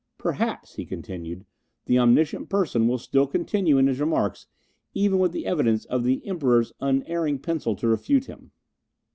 "Perhaps," 0.17 0.77
he 0.77 0.83
continued, 0.87 1.45
"the 1.85 1.99
omniscient 1.99 2.49
person 2.49 2.87
will 2.87 2.97
still 2.97 3.27
continue 3.27 3.77
in 3.77 3.85
his 3.85 3.99
remarks, 3.99 4.47
even 4.95 5.19
with 5.19 5.31
the 5.31 5.45
evidence 5.45 5.85
of 5.85 6.03
the 6.03 6.25
Emperor's 6.25 6.73
unerring 6.79 7.37
pencil 7.37 7.75
to 7.75 7.87
refute 7.87 8.25
him." 8.25 8.49